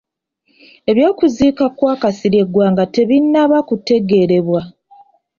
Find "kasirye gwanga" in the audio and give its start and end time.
2.01-2.83